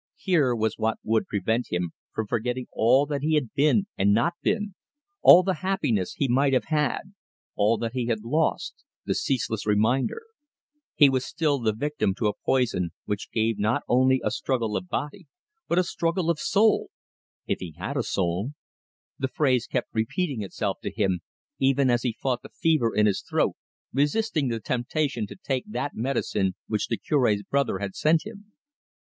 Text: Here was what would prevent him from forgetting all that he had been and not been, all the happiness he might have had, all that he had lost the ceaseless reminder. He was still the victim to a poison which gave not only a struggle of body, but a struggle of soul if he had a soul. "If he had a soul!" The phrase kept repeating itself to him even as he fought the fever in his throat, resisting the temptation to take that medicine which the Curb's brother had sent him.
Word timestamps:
Here 0.17 0.55
was 0.55 0.79
what 0.79 0.97
would 1.03 1.27
prevent 1.27 1.67
him 1.69 1.91
from 2.11 2.25
forgetting 2.25 2.65
all 2.71 3.05
that 3.05 3.21
he 3.21 3.35
had 3.35 3.53
been 3.53 3.85
and 3.99 4.11
not 4.11 4.33
been, 4.41 4.73
all 5.21 5.43
the 5.43 5.53
happiness 5.61 6.13
he 6.13 6.27
might 6.27 6.53
have 6.53 6.63
had, 6.69 7.13
all 7.55 7.77
that 7.77 7.93
he 7.93 8.07
had 8.07 8.23
lost 8.25 8.83
the 9.05 9.13
ceaseless 9.13 9.67
reminder. 9.67 10.23
He 10.95 11.07
was 11.07 11.23
still 11.23 11.59
the 11.59 11.71
victim 11.71 12.15
to 12.15 12.25
a 12.27 12.33
poison 12.33 12.89
which 13.05 13.29
gave 13.31 13.59
not 13.59 13.83
only 13.87 14.19
a 14.23 14.31
struggle 14.31 14.75
of 14.75 14.89
body, 14.89 15.27
but 15.67 15.77
a 15.77 15.83
struggle 15.83 16.31
of 16.31 16.39
soul 16.39 16.89
if 17.45 17.59
he 17.59 17.75
had 17.77 17.95
a 17.95 18.01
soul. 18.01 18.01
"If 18.01 18.01
he 18.01 18.01
had 18.01 18.01
a 18.01 18.03
soul!" 18.03 18.53
The 19.29 19.33
phrase 19.35 19.67
kept 19.67 19.93
repeating 19.93 20.41
itself 20.41 20.79
to 20.81 20.89
him 20.89 21.19
even 21.59 21.91
as 21.91 22.01
he 22.01 22.17
fought 22.19 22.41
the 22.41 22.49
fever 22.49 22.95
in 22.95 23.05
his 23.05 23.21
throat, 23.21 23.53
resisting 23.93 24.47
the 24.47 24.59
temptation 24.59 25.27
to 25.27 25.35
take 25.35 25.65
that 25.71 25.93
medicine 25.93 26.55
which 26.65 26.87
the 26.87 26.97
Curb's 26.97 27.43
brother 27.43 27.77
had 27.77 27.93
sent 27.95 28.25
him. 28.25 28.53